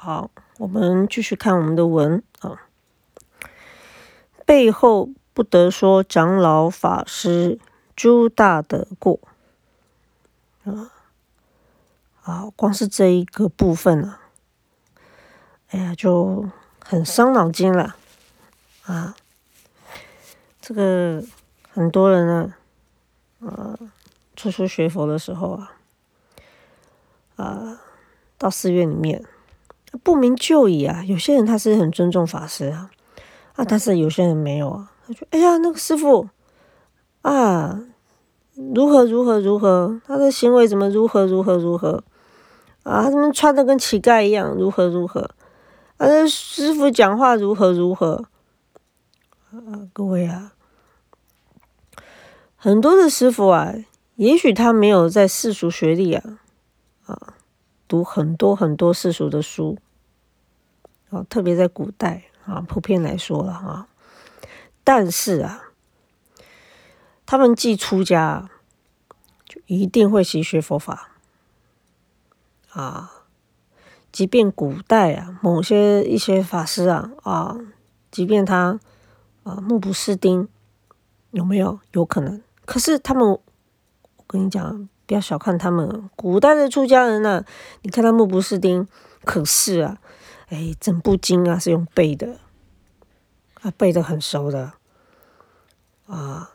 [0.00, 2.68] 好，我们继续看我们的文啊。
[4.46, 7.58] 背后不得说长老法师
[7.96, 9.18] 诸大的过
[10.62, 10.92] 啊
[12.22, 14.20] 啊，光是这一个部分啊，
[15.70, 17.96] 哎呀，就很伤脑筋了
[18.84, 19.16] 啊。
[20.60, 21.24] 这个
[21.72, 22.54] 很多人呢，
[23.40, 23.76] 呃，
[24.36, 25.72] 初初学佛的时候啊，
[27.34, 27.80] 啊，
[28.38, 29.24] 到寺院里面
[30.02, 32.90] 不明就里啊，有些人他是很尊重法师啊。
[33.54, 33.64] 啊！
[33.68, 36.28] 但是有些人没有啊，他说：“哎呀，那个师傅
[37.22, 37.80] 啊，
[38.54, 42.04] 如何如何如何，他的行为怎么如何如何如何
[42.84, 43.02] 啊？
[43.02, 44.54] 他怎么穿的跟乞丐一样？
[44.54, 45.22] 如何如何？
[45.96, 48.26] 啊，那师傅讲话如何如何？
[49.50, 50.52] 啊，各位啊，
[52.54, 53.74] 很多的师傅啊，
[54.14, 56.38] 也许他没有在世俗学历啊，
[57.06, 57.34] 啊，
[57.88, 59.78] 读很多很多世俗的书，
[61.10, 63.88] 啊，特别在古代。”啊，普遍来说了啊，
[64.82, 65.64] 但是啊，
[67.26, 68.48] 他们既出家，
[69.44, 71.10] 就一定会习学佛法
[72.70, 73.26] 啊。
[74.10, 77.58] 即便古代啊，某些一些法师啊啊，
[78.10, 78.80] 即便他
[79.42, 80.48] 啊目不识丁，
[81.32, 82.40] 有没有有可能？
[82.64, 83.42] 可是他们，我
[84.26, 87.44] 跟你讲，不要小看他们，古代的出家人呢，
[87.82, 88.86] 你看他目不识丁，
[89.24, 89.98] 可是啊。
[90.50, 92.38] 哎，整部经啊是用背的，
[93.60, 94.72] 啊背的很熟的，
[96.06, 96.52] 啊，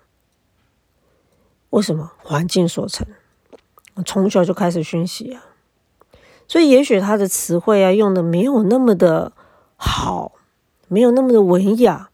[1.69, 2.11] 为什么？
[2.17, 3.05] 环境所成，
[3.93, 5.43] 我从小就开始熏习啊，
[6.47, 9.31] 所以也许他的词汇啊用的没有那么的
[9.75, 10.31] 好，
[10.87, 12.09] 没有那么的文雅，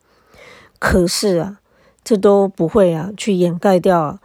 [0.80, 1.60] 可是啊，
[2.04, 4.20] 这都不会啊去掩盖掉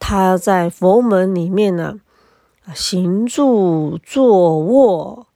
[0.00, 2.00] 他在佛门里面呢，
[2.74, 5.28] 行住坐卧。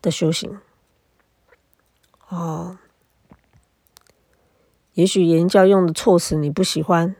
[0.00, 0.60] 的修行，
[2.28, 2.78] 哦，
[4.92, 7.16] 也许言教用的措辞你不喜欢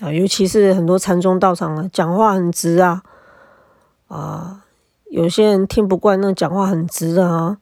[0.00, 3.02] 啊，尤其是很多禅宗道场啊，讲话很直啊，
[4.08, 4.64] 啊，
[5.10, 7.58] 有些人听不惯那讲话很直的啊，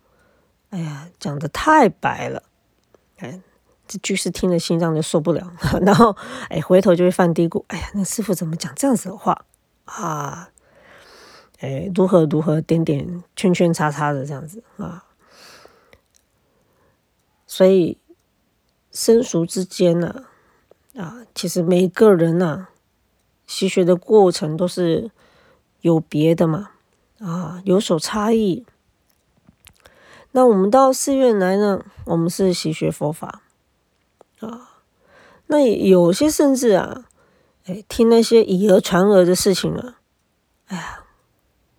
[0.71, 2.45] 哎呀，讲的太白了，
[3.17, 3.43] 哎，
[3.91, 5.53] 这居士听了心脏就受不了，
[5.83, 6.17] 然后
[6.49, 9.45] 哎，回头就会犯嘀咕，哎呀，那师傅怎么讲这样子的话
[9.87, 10.51] 啊？
[11.59, 15.07] 哎，如何如何点点圈圈叉叉的这样子啊？
[17.49, 17.99] 所以
[18.93, 20.27] 生熟之间呢，
[20.95, 22.69] 啊，其实每个人呢，
[23.45, 25.11] 习学的过程都是
[25.81, 26.71] 有别的嘛，
[27.19, 28.65] 啊，有所差异。
[30.31, 33.43] 那我们到寺院来呢，我们是习学佛法，
[35.51, 37.05] 那有些甚至啊，
[37.67, 39.99] 哎，听那些以讹传讹的事情啊，
[40.67, 40.97] 哎呀。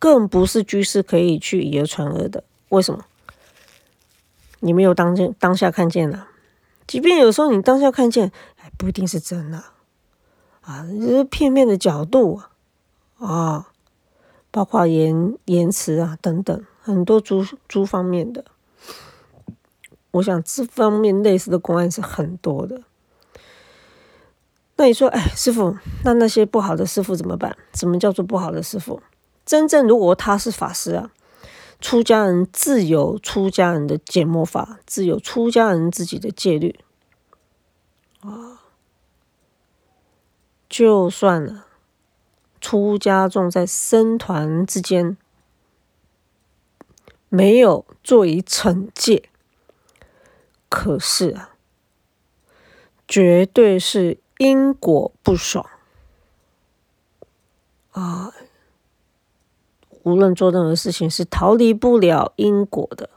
[0.02, 3.06] 更不是居士可以去以讹传讹的，为什么？
[4.62, 6.28] 你没有当见当下看见了，
[6.88, 9.64] 即便有时候你当下看见，哎不一定是真的
[10.62, 12.42] 啊，这是片面的角度
[13.20, 13.70] 啊，
[14.50, 18.44] 包括言言辞啊等等，很多诸诸方面的。
[20.10, 22.82] 我想这方面类似的公案是很多的。
[24.82, 27.56] 那你说，哎，师傅，那那些不好的师傅怎么办？
[27.76, 29.00] 什么叫做不好的师傅？
[29.46, 31.12] 真正如果他是法师啊，
[31.80, 36.80] 出家人自有出家人的解魔法，自有出家人自己的戒律
[38.22, 38.64] 啊。
[40.68, 41.68] 就算了，
[42.60, 45.16] 出家众在僧团之间
[47.30, 49.30] 没有做以惩戒，
[50.68, 51.52] 可是啊，
[53.08, 55.70] 绝对是因果不爽
[57.92, 58.34] 啊。
[60.02, 63.08] 无论做任何事情，是逃离不了因果的。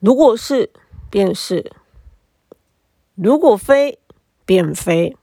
[0.00, 0.70] 如果是，
[1.08, 1.72] 便是；
[3.14, 3.98] 如果非，
[4.44, 5.16] 便非。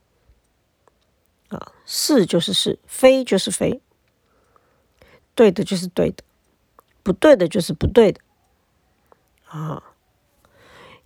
[1.50, 3.80] 啊，是就是是，非就是非。
[5.36, 6.24] 对的就是对的，
[7.04, 8.20] 不对的就是不对的。
[9.46, 9.84] 啊，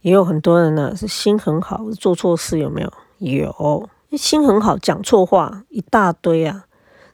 [0.01, 2.91] 也有很多人呢，是心很好，做错事有没有？
[3.17, 6.65] 有，心很好，讲错话一大堆啊。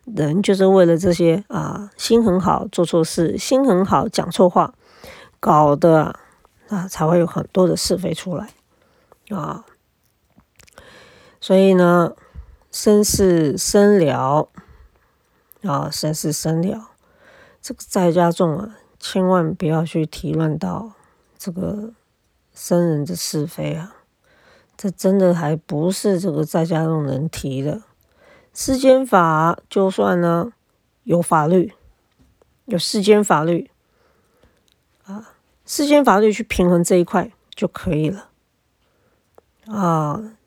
[0.05, 4.75] 人就是为了这些啊，心很好，做错事；心很好，讲错话，
[5.39, 6.15] 搞得
[6.69, 8.49] 啊，才会有很多的是非出来
[9.29, 9.65] 啊。
[11.41, 12.13] 所以呢，
[12.71, 14.49] 生是生了
[15.63, 16.89] 啊，生是生了，
[17.59, 20.91] 这个在家众啊，千万不要去提乱到
[21.35, 21.93] 这个
[22.55, 23.97] 生人的是非啊，
[24.77, 27.83] 这真的还不是这个在家众能提的。
[28.53, 30.53] 世间法就算呢
[31.03, 31.73] 有法律
[32.65, 33.69] 有世间法律。
[35.03, 35.35] 啊，
[35.65, 38.29] 世间法律去平衡这一块就可以了。
[39.67, 40.37] 啊，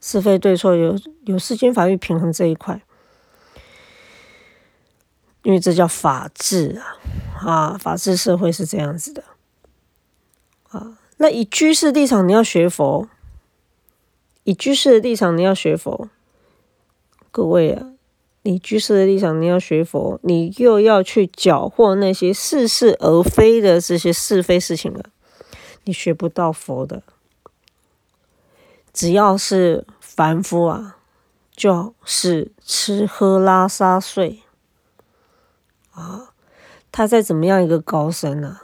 [0.00, 2.82] 是非对错有有世间法律平衡这一块，
[5.42, 6.96] 因为这叫法治啊。
[7.46, 9.22] 啊，法治社会是这样子的。
[10.70, 10.96] 啊。
[11.22, 13.06] 那以居士立场，你要学佛；
[14.44, 16.08] 以居士的立场，你要学佛。
[17.30, 17.92] 各位啊，
[18.40, 25.04] 你居士的立场，你要学佛，你又要去缴获那些似是而非的这些是非事情了，
[25.84, 27.02] 你学不到佛的。
[28.94, 30.96] 只要是凡夫啊，
[31.54, 34.40] 就是吃喝拉撒睡
[35.92, 36.32] 啊，
[36.90, 38.60] 他再怎么样一个高僧呢？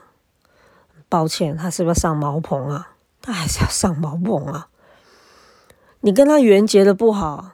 [1.09, 2.95] 抱歉，他是不是上茅棚啊？
[3.21, 4.69] 他还是要上茅棚啊！
[6.01, 7.51] 你跟他缘结的不好，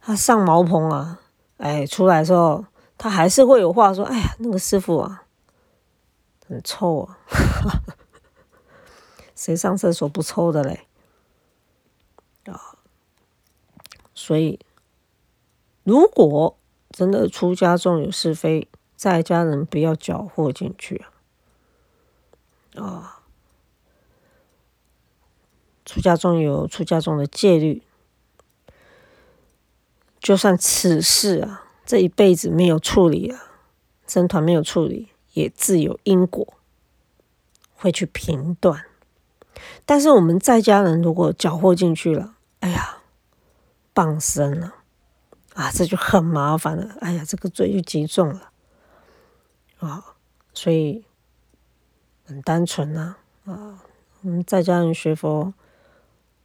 [0.00, 1.20] 他上茅棚啊！
[1.56, 2.64] 哎，出来之后，
[2.96, 5.24] 他还是会有话说：“哎呀，那个师傅啊，
[6.46, 7.18] 很臭啊！
[9.34, 10.86] 谁上厕所不臭的嘞？”
[12.50, 12.76] 啊，
[14.14, 14.60] 所以，
[15.84, 16.56] 如果
[16.90, 21.09] 真的出家众有是非，在家人不要搅和进去啊！
[22.76, 23.22] 啊，
[25.84, 27.82] 出家中有出家中的戒律，
[30.20, 33.42] 就算此事啊，这一辈子没有处理啊，
[34.06, 36.54] 僧团没有处理，也自有因果
[37.74, 38.86] 会去评断。
[39.84, 42.98] 但是我们在家人如果搅和进去了，哎呀，
[43.92, 44.74] 傍身了
[45.54, 46.96] 啊，这就很麻烦了。
[47.00, 48.52] 哎呀，这个罪就极重了
[49.80, 50.14] 啊，
[50.54, 51.04] 所以。
[52.30, 53.82] 很单纯呐，啊，
[54.20, 55.52] 我们在家人学佛，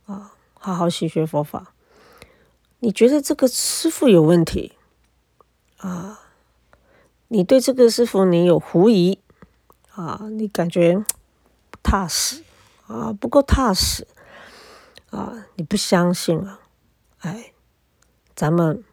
[0.07, 1.75] 啊，好好习学佛法。
[2.79, 4.73] 你觉得这个师傅有问题，
[5.77, 6.21] 啊，
[7.27, 9.19] 你对这个师傅你有狐疑，
[9.91, 11.05] 啊，你感觉
[11.69, 12.43] 不踏实，
[12.87, 14.07] 啊，不够踏实，
[15.11, 16.61] 啊，你不相信啊，
[17.19, 17.53] 哎，
[18.35, 18.83] 咱们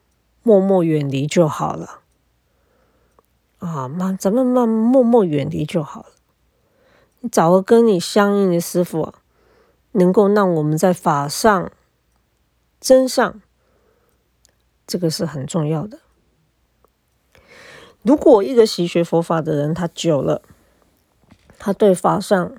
[0.43, 2.00] 默默远离就好了，
[3.61, 6.09] 啊，慢，咱们慢默默远离就好了。
[7.31, 9.15] 找个跟你相应的师傅，
[9.93, 11.71] 能够让我们在法上
[12.81, 13.41] 真上，
[14.87, 16.01] 这个是很重要的。
[18.03, 20.43] 如果一个习学佛法的人，他久了，
[21.59, 22.53] 他对法上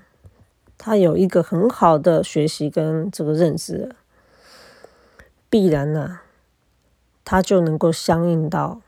[0.78, 3.94] 他有一个很好的学习跟这个认知，
[5.50, 6.22] 必然呢，
[7.26, 8.82] 他就能够相应到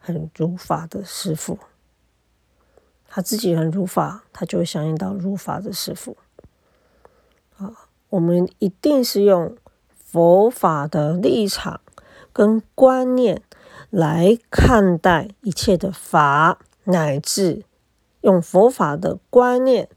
[0.00, 1.58] 很如法的师傅。
[3.14, 6.16] 他自己很如法，他就会相应到如法的师傅。
[7.56, 9.56] 啊，我们一定是用
[9.94, 11.80] 佛法的立场
[12.32, 13.40] 跟观念
[13.90, 17.62] 来看待一切的法，乃至
[18.22, 19.88] 用佛法的观念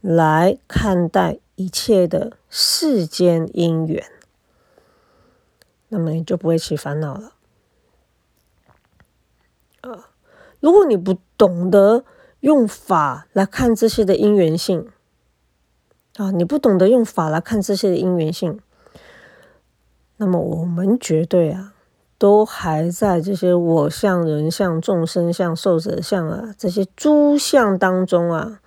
[0.00, 4.04] 来看待一切的世间因缘，
[5.90, 7.34] 那么你就不会起烦恼了。
[9.82, 10.10] 啊，
[10.58, 12.04] 如果你不懂得。
[12.44, 14.86] 用法来看这些的因缘性
[16.16, 18.60] 啊，你不懂得用法来看这些的因缘性，
[20.18, 21.72] 那么我们绝对啊，
[22.18, 28.60] 都还在这些我相、人相、众生相、寿者相啊这些诸相当中啊，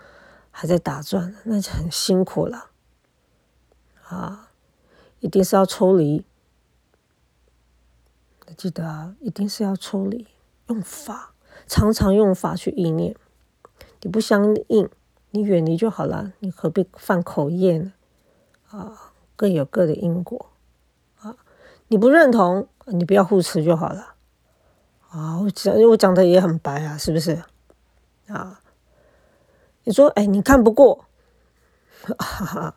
[0.49, 2.71] 还在打转，那就很辛苦了
[4.07, 4.49] 啊！
[5.19, 6.25] 一定是要抽离，
[8.57, 10.25] 记得啊，一定是要抽离，
[10.65, 11.35] 用法，
[11.67, 13.15] 常常用法去意念。
[14.01, 14.89] 你不相应，
[15.31, 16.33] 你远离就好了。
[16.39, 17.93] 你何必犯口业呢？
[18.69, 20.51] 啊，各有各的因果
[21.19, 21.35] 啊。
[21.87, 24.15] 你不认同，你不要护持就好了。
[25.09, 27.41] 啊，我讲我讲的也很白啊，是不是？
[28.27, 28.59] 啊，
[29.85, 31.05] 你说，哎，你看不过，
[32.19, 32.75] 哈哈，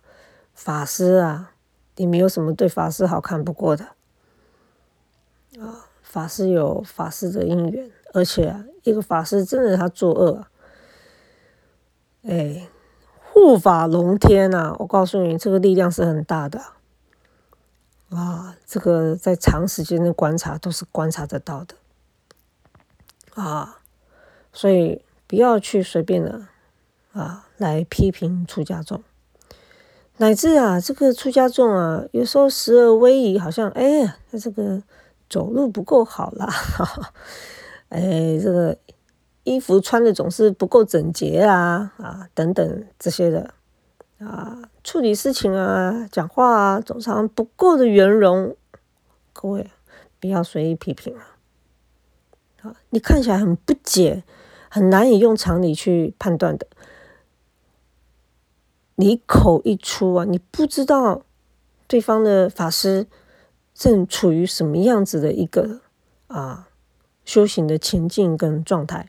[0.54, 1.54] 法师啊，
[1.96, 3.84] 你没有什么对法师好看不过的。
[5.60, 10.50] 啊，法师有法师的因缘，而且，一个法师真的他作恶啊。
[12.22, 12.68] 哎，
[13.32, 14.76] 护法龙天呐！
[14.78, 16.60] 我告诉你，这个力量是很大的
[18.10, 18.56] 啊！
[18.66, 21.76] 这个在长时间的观察都是观察得到的
[23.34, 23.78] 啊！
[24.52, 26.42] 所以不要去随便的
[27.12, 29.02] 啊来批评出家众，
[30.18, 34.82] 乃至啊这个出家众啊，有时候时而威仪，好像哎，他这个
[35.30, 36.52] 走路不够好啦，
[37.88, 38.76] 哎，这个。
[39.50, 43.52] 衣服穿的总是不够整洁啊啊等等这些的
[44.18, 48.54] 啊，处理事情啊，讲话啊，总常不够的圆融，
[49.32, 49.68] 各位
[50.20, 51.36] 不要随意批评啊！
[52.62, 54.22] 啊，你看起来很不解
[54.68, 56.66] 很难以用常理去判断的。
[58.96, 61.22] 你口一出啊，你不知道
[61.86, 63.06] 对方的法师
[63.74, 65.80] 正处于什么样子的一个
[66.26, 66.68] 啊
[67.24, 69.08] 修行的情境跟状态，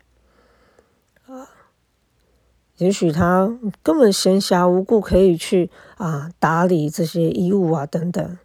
[2.82, 3.48] 也许他
[3.84, 8.38] 根本闲暇无故可以去啊打理这些衣物啊等等，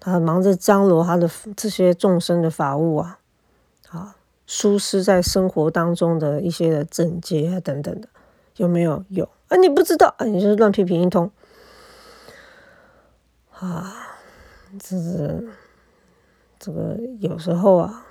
[0.00, 3.20] 他忙着张罗他的这些众生的法务啊，
[3.90, 8.08] 啊舒适在生活当中的一些的整洁啊等等的，
[8.56, 9.04] 有没有？
[9.10, 9.28] 有。
[9.46, 11.30] 啊，你不知道啊，你就是乱批评一通
[13.52, 13.94] 啊！
[14.80, 15.48] 这是
[16.58, 18.04] 这个有时候啊，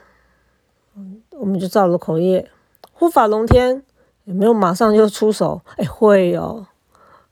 [1.32, 2.50] 我们就造了口业，
[2.94, 3.84] 护法龙天
[4.26, 5.62] 有没有马上就出手？
[5.78, 6.68] 哎，会哦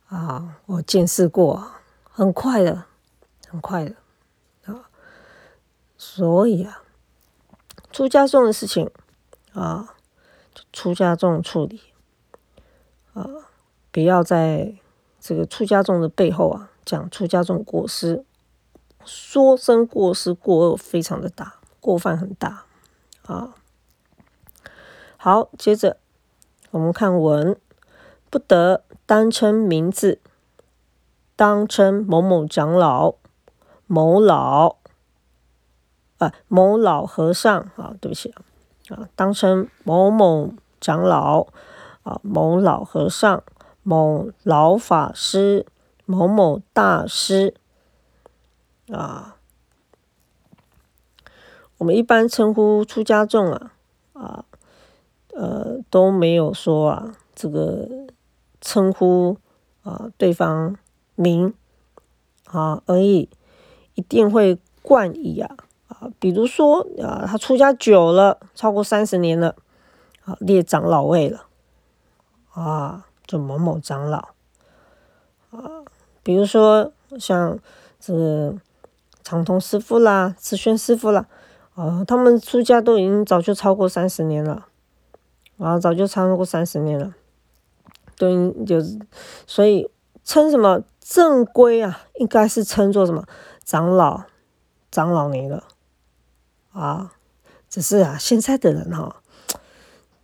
[0.07, 1.71] 啊，我见识过，
[2.09, 2.85] 很快的，
[3.47, 3.95] 很快的
[4.65, 4.89] 啊。
[5.97, 6.83] 所以啊，
[7.91, 8.89] 出家众的事情
[9.53, 9.95] 啊，
[10.71, 11.81] 出家众处理
[13.13, 13.27] 啊。
[13.91, 14.75] 不要在
[15.19, 18.23] 这个出家众的背后啊讲出家众过失，
[19.05, 22.65] 说真过失过恶非常的大，过犯很大
[23.25, 23.55] 啊。
[25.17, 25.97] 好，接着
[26.73, 27.55] 我们看文，
[28.29, 30.19] 不得单称名字，
[31.35, 33.13] 当称某某长老、
[33.87, 34.77] 某老
[36.17, 38.41] 啊、某老和尚啊，对不起啊，
[38.89, 41.47] 啊，当称某某长老
[42.03, 43.43] 啊、某老和尚。
[43.85, 45.65] 某老法师、
[46.05, 47.53] 某某大师
[48.89, 49.35] 啊，
[51.79, 53.73] 我们一般称呼出家众啊，
[54.13, 54.45] 啊，
[55.35, 57.87] 呃，都没有说啊，这个
[58.61, 59.37] 称呼
[59.83, 60.75] 啊对方
[61.15, 61.53] 名
[62.45, 63.29] 啊而已，
[63.95, 65.55] 一定会冠以啊
[65.87, 69.55] 啊，比如说啊，他出家久了，超过三十年了，
[70.25, 71.45] 啊，列长老位了，
[72.51, 73.05] 啊。
[73.25, 74.17] 就某某长老
[75.51, 75.81] 啊，
[76.21, 77.57] 比如说像
[77.97, 78.53] 这个
[79.23, 81.25] 长通师傅啦、慈轩师傅啦，
[81.73, 84.67] 啊，他们出家都已经早就超过三十年了，
[85.63, 87.13] 啊，早就超过三十年了，
[88.17, 88.99] 都就是
[89.47, 89.89] 所以
[90.23, 93.25] 称什么正规啊，应该是称作什么
[93.63, 94.23] 长老、
[94.91, 95.63] 长老年了，
[96.71, 97.13] 啊，
[97.69, 99.17] 只是啊，现在的人哈。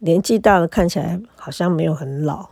[0.02, 2.50] 年纪大了，看起来好像没有很老，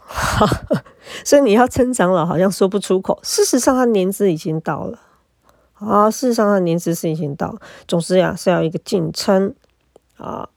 [1.24, 3.18] 所以你要称长老，好像说不出口。
[3.24, 5.00] 事实上，他年资已经到了
[5.76, 6.12] 啊。
[6.12, 7.58] 事实上，他年资是已经到。
[7.88, 9.56] 总之呀，是要一个敬称
[10.18, 10.50] 啊，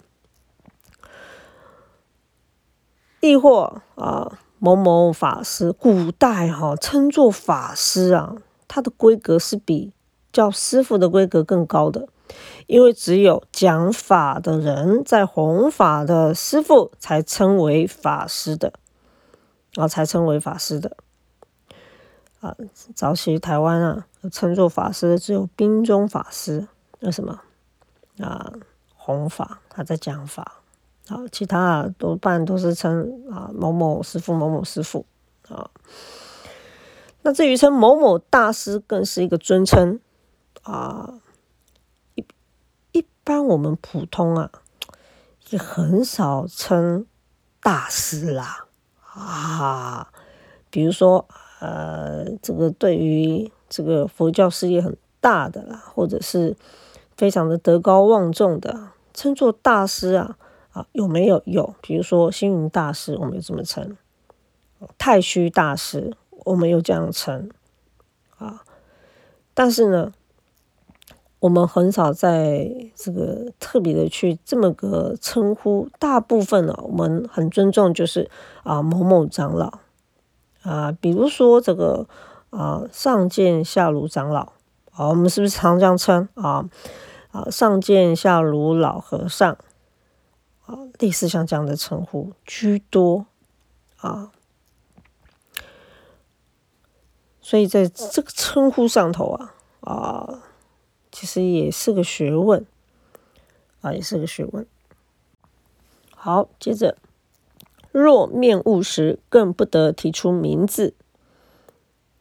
[3.20, 5.72] 亦或啊某某法师。
[5.72, 8.36] 古代哈称作法师啊，
[8.66, 9.92] 他的规格是比
[10.32, 12.08] 叫师傅的规格更高的。
[12.68, 18.72] 因为只有讲法的人，在弘法的师傅才称为法师的，
[19.74, 20.96] 啊，才称为法师的。
[22.38, 22.54] 啊，
[22.94, 26.68] 早期台湾啊，称作法师的只有兵中法师，
[27.00, 27.40] 为什么？
[28.20, 28.52] 啊，
[28.94, 30.59] 弘法，他在讲法。
[31.10, 35.04] 啊，其他啊，多半都是称啊某某师傅、某某师傅。
[35.48, 35.68] 啊，
[37.22, 39.98] 那至于称某某大师，更是一个尊称。
[40.62, 41.14] 啊。
[42.14, 42.24] 一
[42.92, 44.50] 一般我们普通啊，
[45.50, 47.04] 也很少称
[47.60, 48.66] 大师啦
[49.02, 50.12] 啊。
[50.70, 51.26] 比如说，
[51.60, 56.56] 呃，这个对于这个佛教事业很大的啦，或者是
[57.16, 60.36] 非常的德高望重的，称作大师啊
[60.72, 61.42] 啊，有没有？
[61.46, 61.74] 有。
[61.80, 63.96] 比如说星云大师，我们有这么称；
[64.98, 67.50] 太虚大师，我们又这样称
[68.38, 68.62] 啊。
[69.54, 70.12] 但是呢？
[71.40, 78.30] 我们很少在这个特别的去这么个称呼，大部分呢，我们很尊重，就是
[78.62, 79.78] 啊某某长老
[80.60, 82.06] 啊，比如说这个
[82.50, 84.52] 啊上见下如长老
[84.92, 86.68] 啊，我们是不是常这样称啊
[87.30, 89.56] 啊上见下如老和尚
[90.70, 93.26] 啊，类似像这样的称呼居多
[93.96, 94.30] 啊，
[97.40, 100.44] 所以在这个称呼上头啊啊。
[101.12, 102.64] 其实也是个学问
[103.80, 104.64] 啊，也是个学问。
[106.14, 106.96] 好，接着，
[107.90, 110.94] 若面误时，更不得提出名字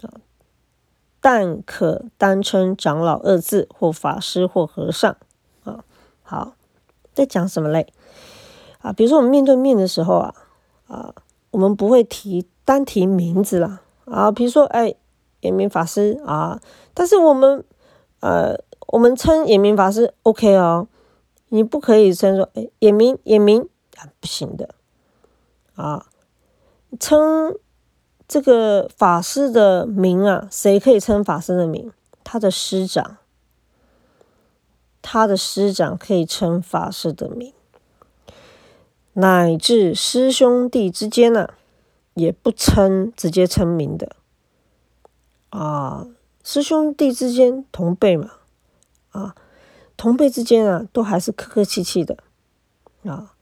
[0.01, 0.19] 啊，
[1.21, 5.15] 但可单称长老二字，或法师，或和尚
[5.63, 5.85] 啊。
[6.23, 6.55] 好，
[7.13, 7.93] 在讲什么嘞？
[8.79, 10.36] 啊，比如说我们面对面的时候啊，
[10.88, 11.13] 啊，
[11.51, 14.93] 我们不会提单提名字啦啊，比如说哎，
[15.41, 16.59] 延明法师啊，
[16.93, 17.63] 但是我们
[18.19, 18.57] 呃。
[18.91, 20.88] 我们称眼明法师 OK 哦，
[21.50, 23.62] 你不可以称说哎眼明眼明
[23.98, 24.74] 啊不行的
[25.75, 26.07] 啊，
[27.00, 27.55] 称
[28.27, 31.91] 这个法师的名啊，谁可以称法师的名？
[32.24, 33.17] 他的师长，
[35.03, 37.53] 他的师长可以称法师的名，
[39.19, 41.49] 乃至师兄弟之间呢，
[42.13, 44.15] 也不称直接称名的
[45.49, 46.07] 啊。
[46.41, 48.31] 师兄弟之间同辈嘛，
[49.11, 49.35] 啊，
[49.97, 52.17] 同辈之间啊，都还是客客气气的
[53.03, 53.33] 啊。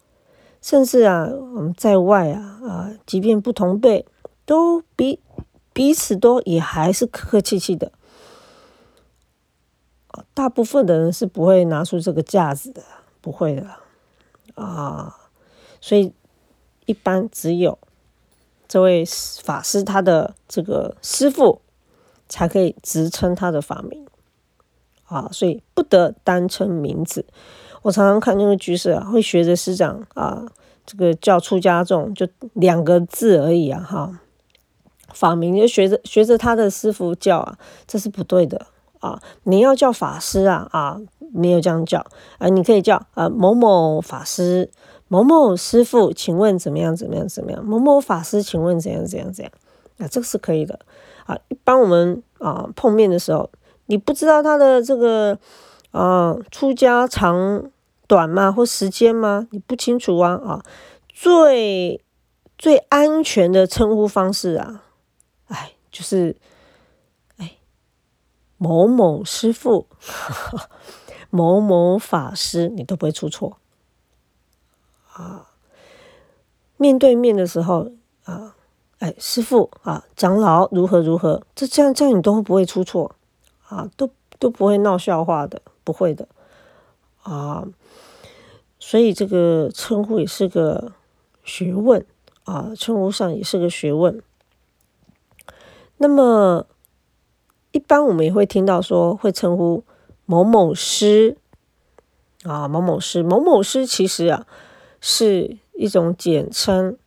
[0.62, 4.06] 甚至啊，我们在外啊啊，即便不同辈，
[4.46, 5.20] 都彼
[5.72, 7.92] 彼此都也还是客客气气的。
[10.34, 12.82] 大部分的人是不会拿出这个架子的，
[13.22, 13.68] 不会的
[14.56, 15.16] 啊。
[15.82, 16.12] 所以
[16.86, 17.78] 一般只有
[18.68, 19.04] 这位
[19.44, 21.62] 法师他的这个师傅
[22.28, 24.06] 才可以直称他的法名
[25.06, 27.26] 啊，所以不得单称名字。
[27.84, 30.46] 我常常看那个居士啊，会学着师长啊，
[30.86, 34.20] 这个叫出家众，就两个字而已啊，哈，
[35.14, 37.58] 法名就学着学着他的师傅叫啊，
[37.88, 38.68] 这是不对的
[39.00, 39.22] 啊。
[39.44, 41.00] 你要叫法师啊啊，
[41.32, 42.06] 没有这样叫
[42.40, 44.70] 啊，你可以叫啊某某法师、
[45.08, 46.96] 某某师傅，请问怎么样？
[46.96, 47.28] 怎么样？
[47.28, 47.66] 怎么样？
[47.66, 49.06] 某某法师，请问怎样？
[49.06, 49.32] 怎样？
[49.32, 49.52] 怎样？
[50.00, 50.80] 啊，这个是可以的
[51.26, 51.38] 啊。
[51.48, 53.50] 一般我们啊碰面的时候，
[53.88, 55.38] 你不知道他的这个。
[55.92, 57.72] 啊，出家长
[58.08, 58.52] 短吗？
[58.52, 59.48] 或时间吗？
[59.52, 60.34] 你不清楚啊！
[60.34, 60.62] 啊，
[61.08, 62.04] 最
[62.58, 64.84] 最安全的称呼方式啊，
[65.48, 66.36] 哎，就是
[67.38, 67.58] 哎，
[68.58, 69.88] 某某师傅，
[71.32, 73.58] 某某法师，你都不会出错
[75.18, 75.48] 啊。
[76.78, 77.92] 面对面的时候
[78.26, 78.56] 啊，
[79.00, 83.16] 哎，师傅啊，长老如何如何，这这样这样你都不会出错
[83.68, 85.62] 啊，都都不会闹笑话的。
[85.88, 86.28] 不会的
[87.24, 87.66] 啊，
[88.78, 90.92] 所以这个称呼也是个
[91.46, 92.06] 学问
[92.44, 94.22] 啊，称呼上也是个学问。
[95.96, 96.68] 那么，
[97.72, 99.86] 一般我们也会听到说会称呼
[100.26, 101.38] 某某师
[102.44, 104.46] 啊，某某师，某某师其实啊
[105.10, 106.98] 是一种简称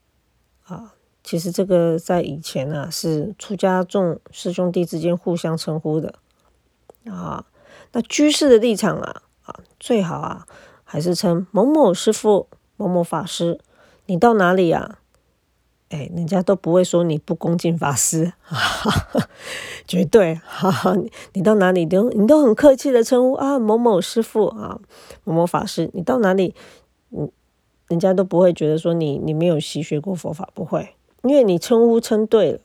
[0.64, 0.94] 啊。
[1.22, 6.14] 其实这个在以前呢是出家众师兄弟之间互相称呼的
[7.04, 7.44] 啊。
[7.92, 10.46] 那居士的立场啊，啊，最好啊，
[10.82, 13.60] 还是称某某师傅、某某法师。
[14.06, 14.96] 你到哪里呀？
[15.90, 18.32] 哎，人家都不会说你不恭敬法师，
[19.86, 20.36] 绝对。
[20.36, 20.96] 哈哈，
[21.34, 24.80] 你到哪里都你都很客气的称呼啊，某某师傅啊，
[25.24, 25.90] 某某法师。
[25.92, 26.54] 你到哪里，
[27.10, 27.30] 嗯，
[27.90, 32.61] 人家都不会觉得说你你没有习学过佛法，不会，因为你称呼称对了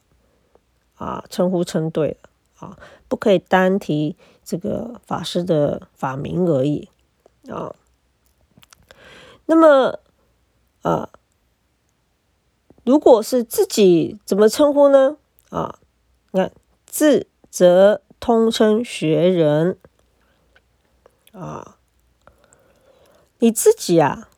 [0.96, 4.16] 啊，称呼称对了啊，不可以单提。
[4.44, 6.88] 这个法师的法名而已
[7.50, 7.74] 啊。
[9.48, 10.00] 那么，
[10.84, 11.10] 啊，
[12.84, 15.18] 如果是自己怎么称呼呢？
[15.50, 15.80] 啊，
[16.30, 16.52] 你看
[16.86, 19.80] 字则通称学人
[21.32, 21.78] 啊。
[23.40, 24.30] 你自己啊，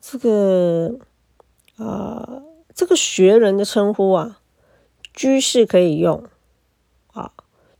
[0.00, 0.98] 这个
[1.76, 2.42] 啊，
[2.74, 4.40] 这个学人的称呼啊，
[5.12, 6.24] 居士可以用
[7.12, 7.32] 啊，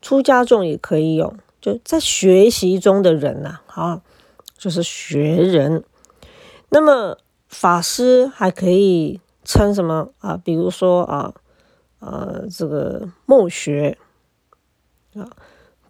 [0.02, 1.36] 出家众也可以用。
[1.60, 4.02] 就在学习中的人呐，啊，
[4.56, 5.84] 就是学人。
[6.70, 10.36] 那么法师还可以称什么啊？
[10.36, 11.34] 比如说啊，
[11.98, 13.98] 呃，这个墨学
[15.14, 15.28] 啊，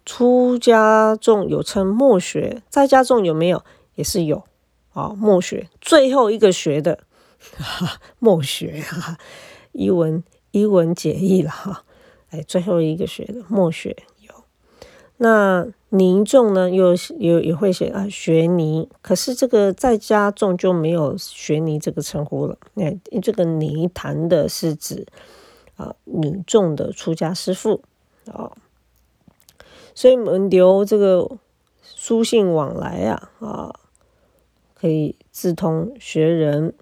[0.05, 3.63] 出家众有称墨学，在家众有没有？
[3.95, 4.43] 也是有
[4.93, 6.99] 啊，墨学最后一个学的
[8.19, 8.83] 墨学，
[9.71, 11.83] 一文一文解义了哈。
[12.29, 14.33] 哎，最后一个学的墨学有。
[15.17, 16.69] 那尼众呢？
[16.69, 18.87] 又有也会写啊，学尼。
[19.01, 22.57] 可是这个在家众就没有学尼这个称呼了。
[22.75, 25.05] 那这个尼谈的是指
[25.75, 27.83] 啊女众的出家师父
[28.31, 28.51] 啊。
[29.93, 31.29] 所以我们留这个
[31.83, 33.75] 书信往来啊啊，
[34.81, 36.73] 可以自通学人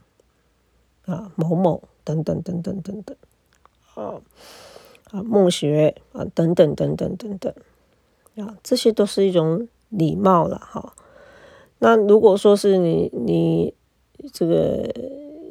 [1.05, 3.17] 啊某某等等等等等等
[3.95, 4.21] 啊
[5.11, 7.53] 啊梦学啊等等等等等等。
[8.37, 10.93] 啊，这些都是一种礼貌了哈。
[11.79, 13.73] 那如果说是你你
[14.31, 14.89] 这个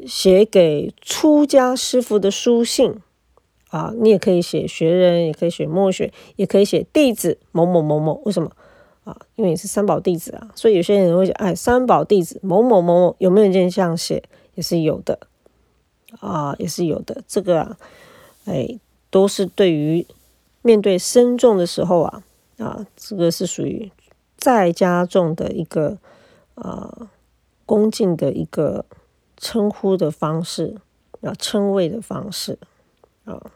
[0.06, 2.94] 写给出家师傅的书信
[3.68, 8.22] 啊，你也可以写学人，也可以写默学，也可以写弟子某某某某。
[8.24, 8.50] 为什么
[9.08, 9.16] 啊？
[9.36, 14.22] 因为你是三宝弟子啊，所以有些人会讲，哎，三宝弟子某某某某有没有人这样写？
[14.54, 15.18] 也是有的
[16.20, 17.22] 啊，也是有的。
[17.26, 17.78] 这个啊，
[18.44, 18.78] 哎，
[19.10, 20.06] 都是对于
[20.62, 22.22] 面对僧众的时候啊。
[22.58, 23.92] 啊，这个是属于
[24.36, 25.96] 在家众的一个
[26.56, 27.08] 啊
[27.64, 28.84] 恭敬的一个
[29.36, 30.74] 称呼的方式
[31.20, 32.58] 啊称谓的方式
[33.24, 33.52] 啊。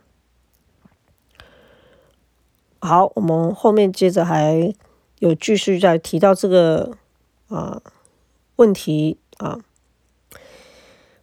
[2.79, 4.73] 好，我们后面接着还
[5.23, 6.99] 有继续在提到这个
[7.47, 7.81] 啊
[8.57, 9.61] 问题啊。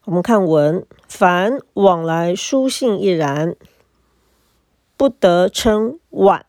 [0.06, 3.58] 我们看文，凡往来书信亦然，
[4.96, 6.46] 不得称晚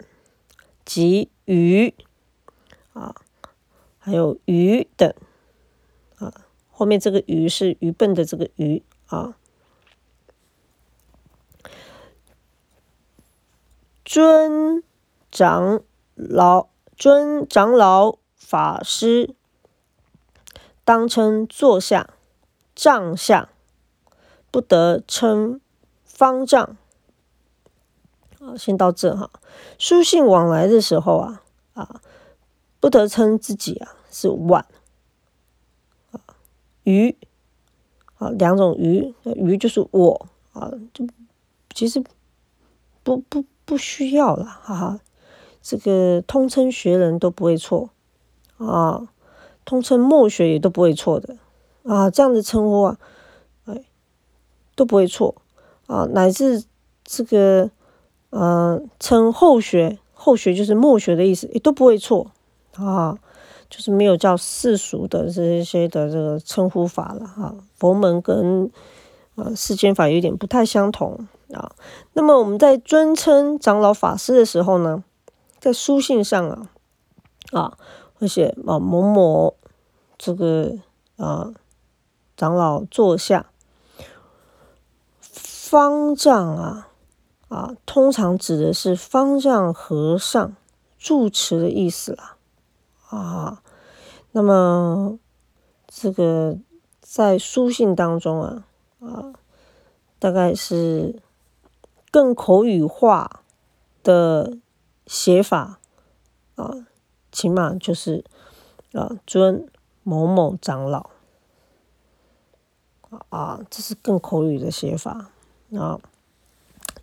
[0.85, 1.93] 及愚
[2.93, 3.17] 啊，
[3.99, 5.13] 还有愚等
[6.19, 6.33] 啊。
[6.71, 9.37] 后面这个愚是愚笨的这个愚啊。
[14.05, 14.85] 尊。
[15.33, 15.85] 长
[16.17, 16.70] 老、
[17.01, 19.35] 尊长老、法师，
[20.85, 22.11] 当称坐下、
[22.75, 23.49] 帐下，
[24.51, 25.63] 不得称
[26.05, 26.77] 方丈。
[28.39, 29.31] 啊，先到这哈。
[29.79, 32.03] 书信往来的时候啊，啊，
[32.81, 34.67] 不得称自己啊是晚
[36.13, 36.21] 啊，
[36.83, 37.17] 鱼
[38.19, 41.09] 啊两种鱼，鱼就是我啊，就
[41.75, 42.05] 其实
[43.03, 45.01] 不不不需要了，哈哈。
[45.63, 47.91] 这个通称学人都不会错
[48.57, 49.09] 啊，
[49.65, 51.37] 通称默学也都不会错的
[51.85, 52.99] 啊，这样的称呼啊，
[53.67, 53.85] 哎
[54.75, 55.35] 都不会错
[55.87, 56.65] 啊，乃至
[57.05, 57.71] 这个
[58.31, 62.31] 呃称后学，后学就是默学的意思，也都不会错
[62.77, 63.19] 啊，
[63.69, 68.71] 就是没有叫世俗的这些的这个称呼法了哈，佛门跟
[69.37, 71.73] 啊世间法有点不太相同啊。
[72.15, 75.05] 那么我们在尊称长老法师的时候呢？
[75.61, 76.71] 在书信上啊，
[77.53, 77.79] 啊，
[78.15, 79.55] 会写啊某某
[80.17, 80.79] 这个
[81.19, 81.53] 啊
[82.35, 83.51] 长老坐下，
[85.21, 86.89] 方丈啊
[87.49, 90.57] 啊，通常指的是方丈和尚
[90.99, 92.37] 住持的意思啦
[93.11, 93.63] 啊。
[94.33, 95.19] 那么
[95.87, 96.57] 这个
[97.03, 98.65] 在书信当中啊
[99.01, 99.35] 啊，
[100.19, 101.21] 大概是
[102.11, 103.43] 更口语化
[104.03, 104.57] 的。
[105.11, 105.81] 写法
[106.55, 106.87] 啊，
[107.33, 108.25] 起码就是
[108.93, 109.67] 啊，尊
[110.05, 111.11] 某某长老
[113.29, 115.33] 啊，这是更口语的写法
[115.75, 115.99] 啊。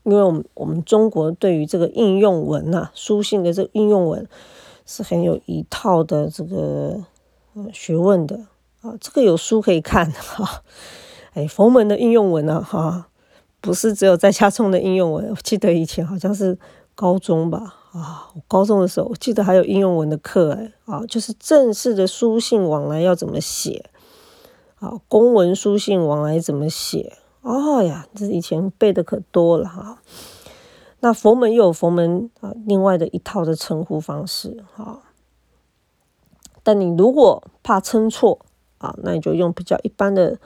[0.04, 4.26] 因为我们我们中国对于这个应用文呐，书信的这个应用文
[4.86, 7.04] 是很有一套的这个
[7.74, 8.48] 学问的
[8.80, 8.96] 啊。
[9.02, 10.64] 这个有书可以看 哈。
[11.34, 13.10] 哎，佛门的应用文呢，哈，
[13.60, 15.30] 不是只有在家中的应用文。
[15.30, 16.58] 我记得以前好像是
[16.96, 17.74] 高中吧。
[17.92, 23.90] 啊，我高中的时候，我记得还有应用文的课哎，啊，就是正式的书信往来要怎么写，
[24.80, 30.02] 啊，公文书信往来怎么写，哦呀，这以前背的可多了哈。
[31.00, 35.02] 那佛门又有佛门啊，另外的一套的称呼方式哈。
[36.64, 38.40] 但你如果怕称错
[38.80, 40.38] 啊，那你就用比较一般的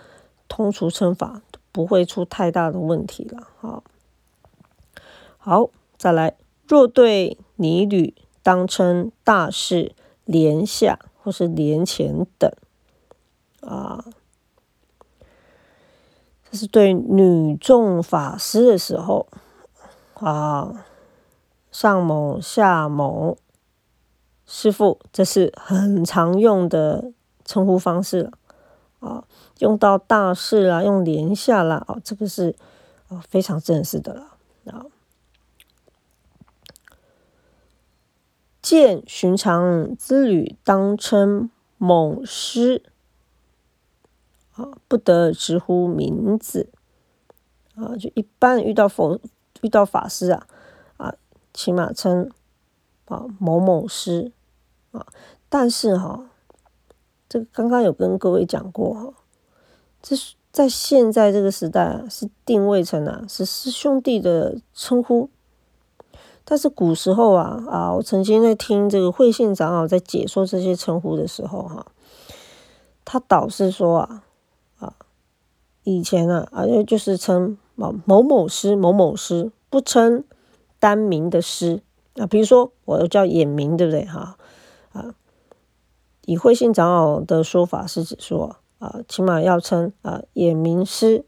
[0.47, 3.82] 通俗称法，不会出太大的问题了哈。
[5.38, 6.36] 好，再来。
[6.71, 12.49] 若对尼女，当称大事、莲下或是莲前等，
[13.60, 14.05] 啊，
[16.49, 19.27] 这是对女众法师的时候，
[20.13, 20.86] 啊，
[21.73, 23.38] 上某、下某
[24.45, 27.12] 师傅，这是很常用的
[27.43, 28.31] 称呼方式了，
[29.01, 29.25] 啊，
[29.60, 32.55] 用到大事啦，用莲下啦，啊，这个是
[33.10, 34.38] 啊非常正式的了，
[34.71, 34.86] 啊。
[38.62, 42.84] 见寻常之旅，当称某师
[44.54, 46.69] 啊，不得直呼名字
[47.76, 47.97] 啊。
[47.97, 49.19] 就一般遇到佛、
[49.62, 50.47] 遇到法师啊
[50.97, 51.15] 啊，
[51.54, 52.30] 起码称
[53.06, 54.32] 啊某某师
[54.91, 55.08] 啊。
[55.50, 56.30] 但是哈，
[57.28, 59.13] 这个刚刚有跟各位讲过哈，
[60.04, 65.32] 这是在现在这个时代啊，是定位成啊是师兄弟的称呼。
[66.43, 71.86] 但是古时候啊啊，我曾经在听这个慧信长老在解说这些称呼的时候哈，
[73.06, 74.23] 他导师说啊
[74.80, 74.95] 啊，
[75.84, 80.23] 以前啊啊就是称某某某师某某师，不称
[80.80, 81.82] 单名的师
[82.15, 84.38] 啊，比如说我叫眼明，对不对哈
[84.91, 85.15] 啊？
[86.25, 91.23] 以慧信长老的说法是指说啊，起码要称啊眼明师，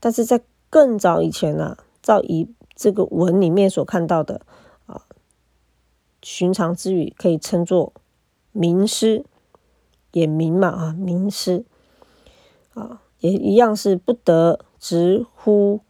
[0.00, 4.40] 但是在更早以前呢，照以这个文里面所看到的
[4.86, 5.02] 啊，
[6.22, 7.92] 寻常之语可以称作
[8.52, 9.24] 名师，
[10.12, 11.64] 也名嘛啊，名师
[12.74, 15.80] 啊，也一样是不得直呼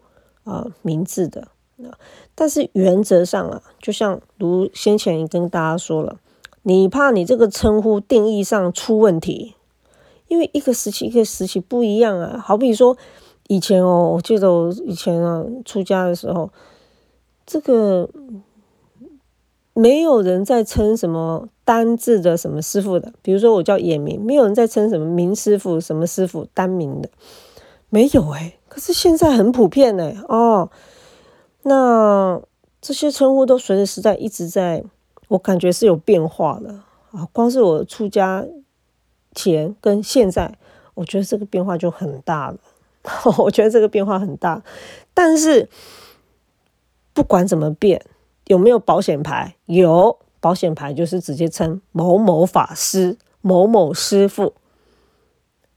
[0.44, 1.99] 啊名字的啊。
[2.35, 6.18] 但是原则上啊，就像如先前也跟大家说了，
[6.62, 9.55] 你怕你这个称呼定义上出问题，
[10.29, 12.38] 因为一个时期一个时期不一样啊。
[12.38, 12.97] 好比说
[13.49, 16.51] 以前哦，我记得我以前啊出家的时候，
[17.46, 18.09] 这个
[19.72, 27.09] 没有人在称什么单字的什么师傅的，比如说我叫野明，没有人在称什么明师傅什么师傅单名的，
[27.90, 28.54] 没有哎。
[28.68, 30.70] 可是现在很普遍呢，哦，
[31.62, 32.40] 那
[32.80, 34.83] 这些称呼都随着时代一直在，
[35.28, 36.80] 我感觉是有变化的
[37.12, 37.28] 啊。
[37.33, 38.44] 光是我出家
[39.35, 40.59] 前跟现在，
[40.94, 42.59] 我觉得这个变化就很大了。
[43.38, 44.62] 我觉得这个变化很大，
[45.12, 45.68] 但是
[47.14, 48.05] 不管怎么变，
[48.48, 49.57] 有没有保险牌？
[49.66, 54.53] 有保险牌就是直接称某某法师、某某师傅，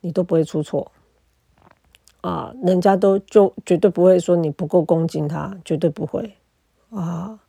[0.02, 0.92] 你都不会出错。
[2.22, 6.36] 啊，人家都就绝对不会说你不够恭敬他，绝对不会
[6.90, 7.40] 啊。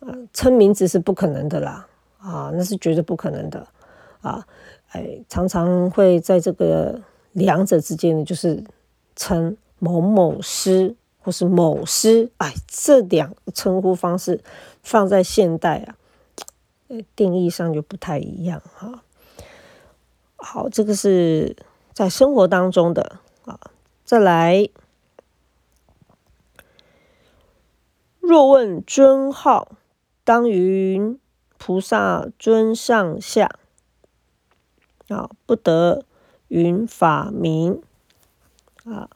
[0.00, 3.66] 呃，称名字是不可能的啦，啊，那是绝对不可能的
[4.20, 4.46] 啊。
[4.90, 7.00] 哎，常常会在这个
[7.32, 8.62] 两者之间呢，就是
[9.16, 10.94] 称某某师
[11.26, 14.44] 或是某师，哎，这两个称呼方式
[14.84, 15.98] 放在现代啊，
[17.16, 19.02] 定义上就不太一样哈。
[20.36, 21.56] 好，这个是
[21.92, 23.58] 在生活当中的啊。
[24.04, 24.68] 再来，
[28.20, 29.72] 若问尊号，
[30.22, 31.18] 当云
[31.58, 33.50] 菩萨尊上下。
[35.08, 36.04] 啊，不得
[36.46, 37.82] 云法名。
[38.84, 39.10] 啊，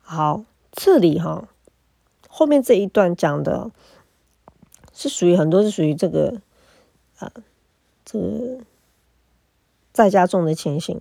[0.00, 1.48] 好，这里哈，
[2.28, 3.70] 后面这一段讲的，
[4.92, 6.40] 是属于很多是属于这个
[7.18, 7.30] 啊，
[8.04, 8.58] 这个
[9.92, 11.00] 在家众的情形。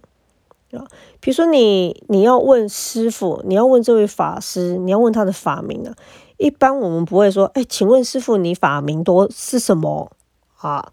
[0.71, 0.87] 啊，
[1.19, 5.93] 比如说你你要问师傅，你要问这位法师，你要问他的法名啊。
[6.37, 10.09] 一般我们不会说，哎，请问师傅，你法名多是什么
[10.57, 10.91] 啊？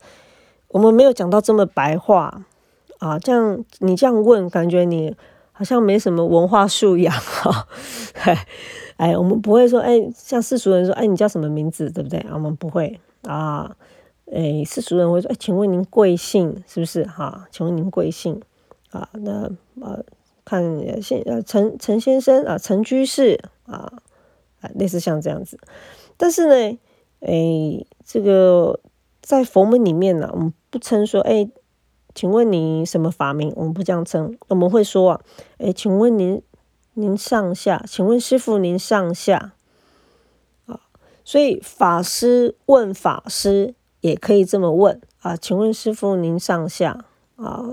[0.69, 2.45] 我们没有讲到这么白话
[2.99, 3.19] 啊。
[3.21, 5.17] 这样你这样问，感觉你
[5.59, 7.67] 好像没什么文化素养哈。
[8.97, 12.25] 哎，我们不会说，哎，像世俗人说，哎，你叫什么名字，对不对？
[12.33, 13.77] 我们不会啊。
[14.33, 16.63] 哎，世俗人会说，哎，请问您贵姓？
[16.69, 17.49] 是不是哈？
[17.51, 18.41] 请问您贵姓？
[18.93, 20.05] 啊，那呃，
[20.45, 20.63] 看
[21.03, 23.93] 先呃陈陈先生啊，陈居士啊，
[24.61, 25.59] 啊，类似像这样子。
[26.17, 26.79] 但是呢，
[27.19, 28.79] 哎，这个
[29.21, 31.49] 在佛门里面呢，我们不称说，哎，
[32.19, 33.53] 请问你什么法名？
[33.55, 35.21] 我们不这样称，我们会说啊，
[35.59, 36.43] 哎，请问您
[36.95, 37.85] 您上下？
[37.87, 39.53] 请问师傅您上下？
[40.67, 40.81] 啊，
[41.25, 47.05] 所以法师问法师也可以这么问啊，请问师傅您上下？
[47.37, 47.65] 啊。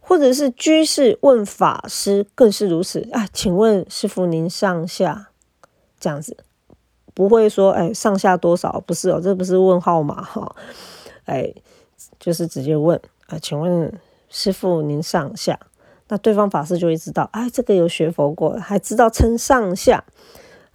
[0.00, 3.28] 或者是居士问法师，更是如此啊？
[3.34, 5.28] 请问师傅您上下
[6.00, 6.38] 这样子，
[7.12, 8.82] 不会说哎上下多少？
[8.86, 10.56] 不是哦，这不是问号码哈，
[11.26, 11.52] 哎，
[12.18, 13.38] 就是直接问啊？
[13.40, 15.58] 请问师傅您上下？
[16.08, 20.04] 那对方法师就会知道，哎，这个有学佛过，还知道称上下。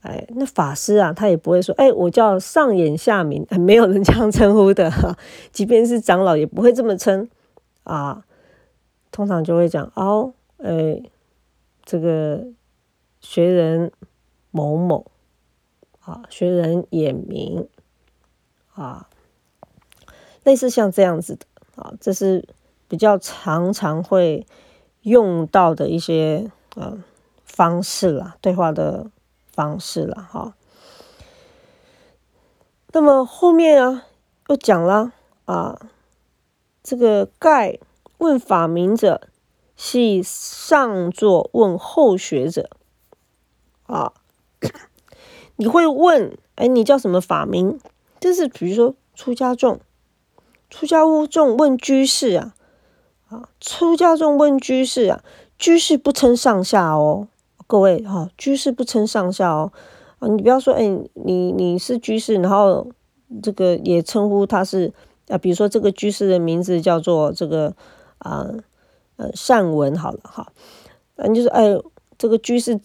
[0.01, 5.17] 哎，那法师啊，他也不会说，哎，我叫上眼下明，没有人这样称呼的哈。
[5.51, 7.29] 即便是长老，也不会这么称
[7.83, 8.25] 啊。
[9.11, 11.01] 通常就会讲哦，哎，
[11.85, 12.45] 这个
[13.21, 13.91] 学人
[14.51, 15.09] 某某
[16.01, 17.67] 啊，学人眼明
[18.75, 19.07] 啊，
[20.43, 22.47] 类似像这样子的啊，这是
[22.87, 24.45] 比较常常会
[25.01, 26.97] 用到的一些呃
[27.43, 29.09] 方式啦，对话的
[29.51, 30.53] 方式了哈。
[32.91, 34.05] 那么后面啊，
[34.49, 35.11] 又讲了
[35.45, 35.89] 啊，
[36.81, 37.79] 这个盖。
[38.19, 39.27] 问法名者，
[39.75, 42.69] 系上座问后学者。
[43.85, 44.13] 啊，
[45.57, 47.77] 你会问，哎，你叫什么法名？
[48.21, 49.81] 就是比如说出家众，
[50.73, 52.55] 出家屋众问居士啊，
[53.29, 55.23] 啊，出家众问居士啊，
[55.55, 57.27] 居士不称上下哦，
[57.67, 59.71] 各位哈，居士不称上下哦，
[60.17, 62.87] 啊，你不要说，哎，你你是居士，然后
[63.43, 64.91] 这个也称呼他是
[65.27, 67.75] 啊，比如说这个居士的名字叫做这个。
[68.17, 68.47] 啊，
[69.17, 70.53] 呃，善文好了哈，
[71.17, 71.77] 嗯，就是哎，
[72.17, 72.79] 这个居士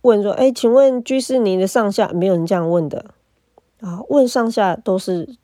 [0.00, 3.04] 问说，哎，请问居士您的上下没有人这样问的
[3.82, 4.00] 啊？
[4.08, 5.36] 问上下都是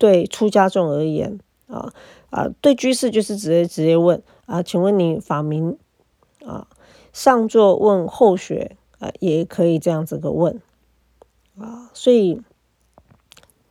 [0.00, 1.92] 对出家众而言啊
[2.30, 5.76] 啊，对居士就是直接直接问啊，请问你法名
[6.42, 6.66] 啊？
[7.12, 10.58] 上座问后学啊，也可以这样子个问
[11.58, 12.40] 啊，所以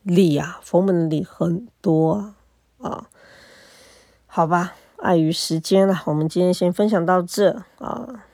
[0.04, 2.36] 礼啊，佛门的礼很多啊
[2.78, 3.10] 啊。
[4.28, 8.24] 好吧，碍于时间了，我们今天先分享到这啊。